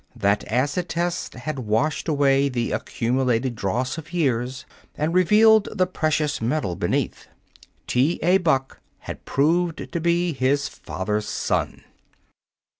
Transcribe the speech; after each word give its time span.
That 0.15 0.43
acid 0.51 0.89
test 0.89 1.35
had 1.35 1.59
washed 1.59 2.07
away 2.07 2.49
the 2.49 2.71
accumulated 2.71 3.53
dross 3.53 3.99
of 3.99 4.11
years 4.13 4.65
and 4.95 5.13
revealed 5.13 5.69
the 5.71 5.85
precious 5.85 6.41
metal 6.41 6.75
beneath. 6.75 7.27
T. 7.85 8.17
A. 8.23 8.39
Buck 8.39 8.79
had 9.01 9.25
proved 9.25 9.91
to 9.91 9.99
be 10.01 10.33
his 10.33 10.67
father's 10.67 11.27
son. 11.27 11.83